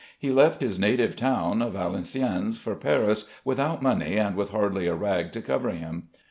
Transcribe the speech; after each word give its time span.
He 0.17 0.31
left 0.31 0.61
his 0.61 0.79
native 0.79 1.15
town, 1.15 1.59
Valenciennes, 1.59 2.57
for 2.57 2.73
Paris 2.75 3.25
without 3.45 3.83
money 3.83 4.17
and 4.17 4.35
with 4.35 4.49
hardly 4.49 4.87
a 4.87 4.95
rag 4.95 5.31
to 5.33 5.43
cover 5.43 5.69
him. 5.69 6.05